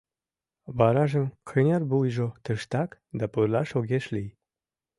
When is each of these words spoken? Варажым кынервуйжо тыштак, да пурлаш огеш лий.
Варажым 0.77 1.25
кынервуйжо 1.49 2.27
тыштак, 2.43 2.89
да 3.17 3.25
пурлаш 3.31 3.69
огеш 3.79 4.05
лий. 4.13 4.29